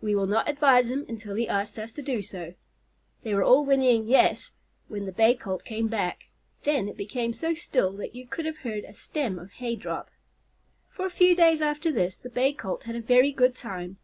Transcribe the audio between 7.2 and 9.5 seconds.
so still that you could have heard a stem of